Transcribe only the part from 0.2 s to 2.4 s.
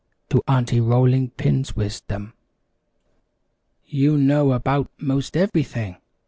to Aunty Rolling Pin's Wisdom."